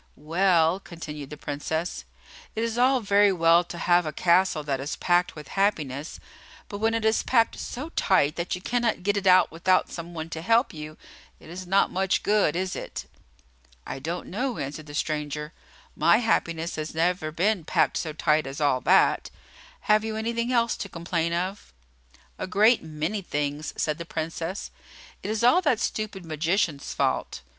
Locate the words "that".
4.63-4.79, 8.35-8.55, 18.81-19.29, 25.61-25.79